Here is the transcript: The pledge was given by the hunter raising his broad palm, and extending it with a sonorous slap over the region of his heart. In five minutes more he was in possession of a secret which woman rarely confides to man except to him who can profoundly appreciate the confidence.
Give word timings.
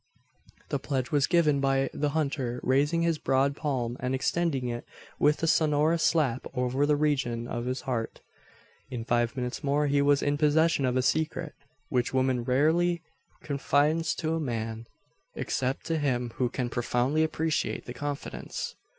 The 0.69 0.79
pledge 0.79 1.11
was 1.11 1.27
given 1.27 1.59
by 1.59 1.87
the 1.93 2.09
hunter 2.09 2.59
raising 2.63 3.03
his 3.03 3.19
broad 3.19 3.55
palm, 3.55 3.97
and 3.99 4.15
extending 4.15 4.67
it 4.67 4.83
with 5.19 5.43
a 5.43 5.47
sonorous 5.47 6.01
slap 6.01 6.47
over 6.55 6.87
the 6.87 6.95
region 6.95 7.47
of 7.47 7.65
his 7.67 7.81
heart. 7.81 8.19
In 8.89 9.05
five 9.05 9.35
minutes 9.37 9.63
more 9.63 9.85
he 9.85 10.01
was 10.01 10.23
in 10.23 10.39
possession 10.39 10.85
of 10.85 10.97
a 10.97 11.03
secret 11.03 11.53
which 11.89 12.15
woman 12.15 12.43
rarely 12.43 13.03
confides 13.43 14.15
to 14.15 14.39
man 14.39 14.87
except 15.35 15.85
to 15.85 15.99
him 15.99 16.31
who 16.37 16.49
can 16.49 16.71
profoundly 16.71 17.23
appreciate 17.23 17.85
the 17.85 17.93
confidence. 17.93 18.73